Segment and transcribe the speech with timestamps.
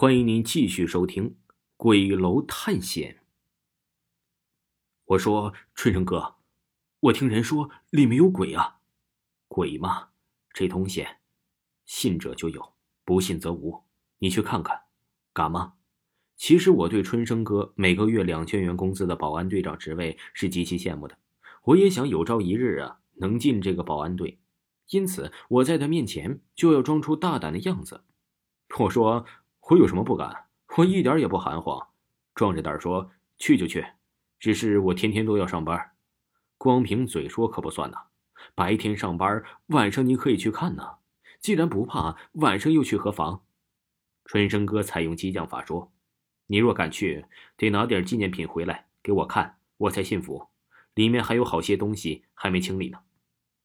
[0.00, 1.28] 欢迎您继续收听
[1.76, 3.12] 《鬼楼探险》。
[5.04, 6.36] 我说：“春生哥，
[7.00, 8.78] 我听人说里面有鬼啊，
[9.46, 10.08] 鬼嘛，
[10.54, 11.06] 这东西，
[11.84, 12.72] 信者就有，
[13.04, 13.82] 不信则无。
[14.20, 14.84] 你去看看，
[15.34, 15.74] 敢吗？”
[16.34, 21.18] 其实我对春生哥每个月两千元工资的保安队长职位是极其羡慕的，
[21.64, 24.40] 我也想有朝一日啊能进这个保安队，
[24.88, 28.04] 因此我在他面前就要装出大胆的样子。
[28.78, 29.26] 我说。
[29.70, 30.46] 我有什么不敢？
[30.76, 31.80] 我一点也不含糊，
[32.34, 33.86] 壮着胆说去就去。
[34.40, 35.92] 只是我天天都要上班，
[36.58, 37.96] 光凭嘴说可不算呐。
[38.56, 40.96] 白天上班，晚上你可以去看呐。
[41.38, 43.44] 既然不怕，晚上又去何妨？
[44.24, 45.92] 春生哥采用激将法说
[46.48, 50.48] ：“你若敢去，得拿点纪念品回来给我看，我才信服。
[50.94, 52.98] 里面还有好些东西还没清理呢。”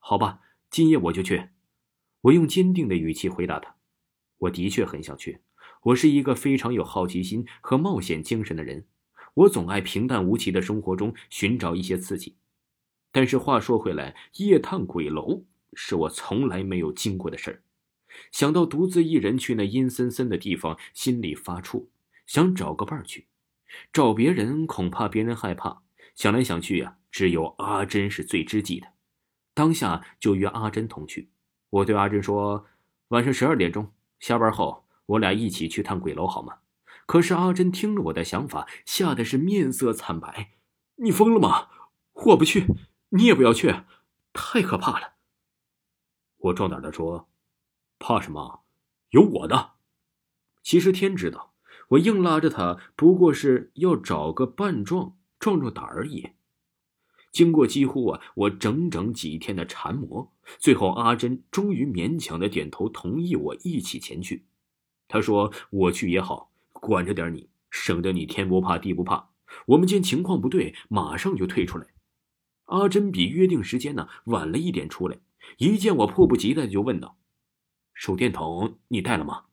[0.00, 1.50] 好吧，今夜我就去。
[2.22, 3.76] 我用坚定的语气回答他
[4.38, 5.42] ：“我的确很想去。”
[5.82, 8.84] 我是一个非常有好奇心和冒险精神的人，
[9.32, 12.36] 我总爱平淡无奇的生活中寻找一些刺激。
[13.10, 17.62] 但是话说回来，夜探鬼楼是我从来没有经过的事儿。
[18.30, 21.86] 想到独自一人去那阴森森的地方，心里发怵，
[22.26, 23.28] 想找个伴儿去。
[23.90, 25.82] 找别人恐怕别人害怕。
[26.14, 28.86] 想来想去呀，只有阿珍是最知己的。
[29.54, 31.30] 当下就约阿珍同去。
[31.70, 32.66] 我对阿珍说
[33.08, 36.58] ：“晚上十二点钟下班后。”我俩一起去探鬼楼好吗？
[37.06, 40.52] 可是阿珍听了我的想法，吓得是面色惨白。
[40.96, 41.68] 你疯了吗？
[42.12, 42.66] 我不去，
[43.10, 43.74] 你也不要去，
[44.32, 45.14] 太可怕了。
[46.38, 47.28] 我壮胆的说
[47.98, 48.62] ：“怕什么？
[49.10, 49.72] 有我的。”
[50.62, 51.54] 其实天知道，
[51.88, 56.30] 我硬拉着他，不过是要找个伴壮，壮壮胆而已。
[57.32, 64.46] 经过几乎啊，我整整几天的缠磨，最后阿珍终于勉强的点头同意我一起前去。
[65.12, 69.30] 他说：“我去也好，管着点你，省得你天不怕地不怕。
[69.66, 71.88] 我们见情况不对，马上就退出来。”
[72.66, 75.18] 阿珍比约定时间呢晚了一点出来，
[75.58, 77.18] 一见我迫不及待的就问道
[77.92, 79.46] ：“手电筒你带了吗？”“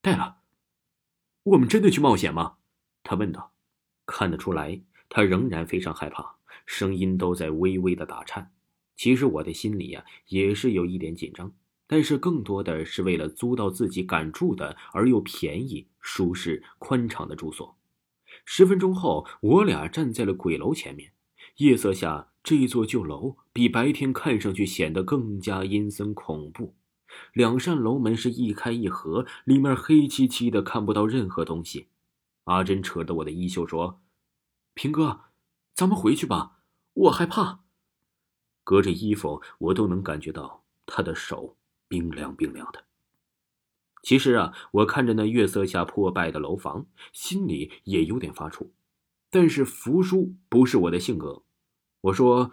[0.00, 0.36] 带了。
[1.42, 2.58] ”“我们真的去冒险吗？”
[3.02, 3.52] 他问道。
[4.06, 8.52] 看得出来，他仍然非常害怕，声音都在微微的打颤。
[8.96, 11.52] 其实我的心里呀，也是有一点紧张。
[11.92, 17.76] 但是更多的是为了租到自己敢住的而又便宜、舒适、宽敞的住所。
[18.44, 21.10] 十分钟后，我俩站在了鬼楼前面。
[21.56, 26.76] 夜色下，这座旧楼比白天看上去显得更加阴森恐怖。
[27.32, 31.88] 两扇楼门是一开一合，里面黑漆漆的，看不到任何东西。
[32.44, 34.00] 阿珍扯着我的衣袖说
[34.74, 35.22] ：“平哥，
[35.74, 36.60] 咱们回去吧，
[36.94, 37.64] 我害怕。”
[38.62, 41.56] 隔着衣服，我都能感觉到他的手。
[41.90, 42.84] 冰凉冰凉的。
[44.02, 48.68] 其实啊，我看着那月色下破败的楼房，心里也有点发怵。
[49.28, 51.42] 但是服输不是我的性格。
[52.02, 52.52] 我说：“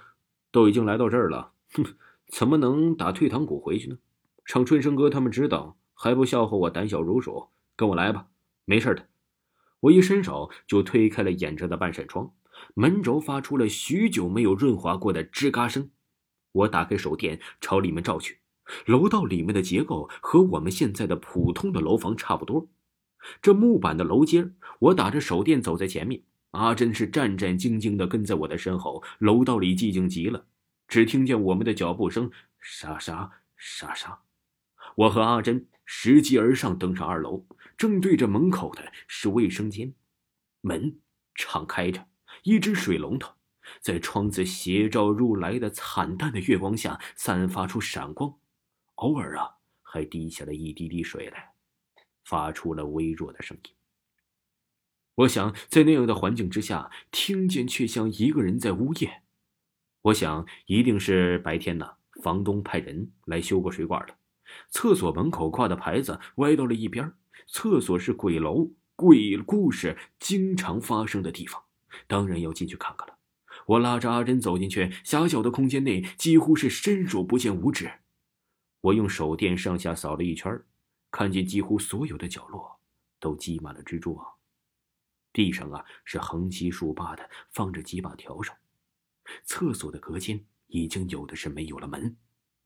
[0.51, 1.85] 都已经来到这儿了，哼，
[2.27, 3.97] 怎么能打退堂鼓回去呢？
[4.43, 7.49] 让春生哥他们知道，还不笑话我胆小如鼠？
[7.75, 8.27] 跟我来吧，
[8.65, 9.07] 没事的。”
[9.81, 12.33] 我一伸手就推开了掩着的半扇窗，
[12.73, 15.91] 门轴发出了许久没有润滑过的吱嘎声。
[16.51, 18.39] 我打开手电朝里面照去。
[18.85, 22.67] 楼道里面的结构和我们现在的普通的楼房差不多，
[23.41, 29.03] 这木板的楼阶，我打着手电走在前面，阿珍是战战兢兢地跟在我的身后。
[29.19, 30.45] 楼道里寂静极了，
[30.87, 34.19] 只听见我们的脚步声，沙沙沙沙。
[34.95, 37.45] 我和阿珍拾级而上，登上二楼，
[37.77, 39.93] 正对着门口的是卫生间，
[40.61, 40.99] 门
[41.35, 42.07] 敞开着，
[42.43, 43.33] 一只水龙头
[43.79, 48.33] 在窗子斜照入来的惨淡的月光下散发出闪光。
[48.97, 49.49] 偶尔啊，
[49.81, 51.53] 还滴下了一滴滴水来，
[52.23, 53.71] 发出了微弱的声音。
[55.15, 59.23] 我想，在那样的环境之下，听见却像一个人在呜咽。
[60.01, 64.15] 我想，一定是白天呢，房东派人来修过水管了。
[64.69, 67.13] 厕所门口挂的牌子歪到了一边。
[67.45, 71.63] 厕所是鬼楼，鬼故事经常发生的地方，
[72.07, 73.17] 当然要进去看看了。
[73.67, 77.91] 我拉着阿珍走进去，狭小的空间内几乎是伸手不见五指。
[78.87, 80.63] 我用手电上下扫了一圈，
[81.11, 82.79] 看见几乎所有的角落
[83.19, 84.25] 都积满了蜘蛛网。
[85.33, 88.55] 地上啊是横七竖八的放着几把笤帚。
[89.43, 92.15] 厕所的隔间已经有的是没有了门，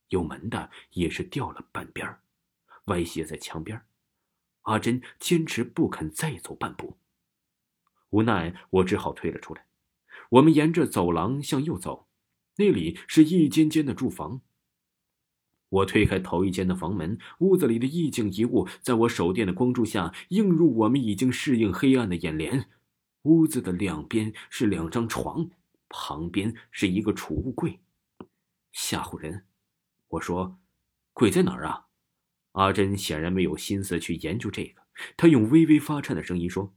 [0.10, 2.20] 有门的也是掉了半边
[2.86, 3.82] 歪斜在墙边。
[4.62, 7.00] 阿珍坚持不肯再走半步，
[8.12, 9.66] 无奈我只好退了出来。
[10.30, 12.08] 我们沿着走廊向右走，
[12.58, 14.42] 那里是一间间的住房。
[15.72, 22.70] 我推开头一间的房门，屋子里的一景一物在我手电的光柱下映入我们已经适应黑暗的眼帘。
[23.22, 25.50] 屋子的两边是两张床，
[25.88, 27.80] 旁边是一个储物柜。
[28.74, 29.46] 吓唬人！
[30.10, 30.60] 我说
[31.14, 31.86] ：“鬼在哪儿啊？”
[32.52, 34.82] 阿珍显然没有心思去研究这个，
[35.16, 36.74] 她用微微发颤的声音说：“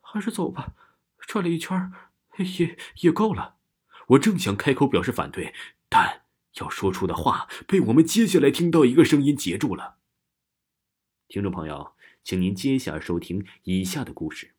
[0.00, 0.74] 还是走吧，
[1.18, 1.92] 转了一圈，
[2.38, 3.56] 也也够了。”
[4.08, 5.52] 我正想开口表示反对，
[5.90, 6.21] 但……
[6.60, 9.98] 要说出的话被我们接下来听到一个声音截住了。
[11.28, 14.54] 听众朋友，请您接下收听以下的故事。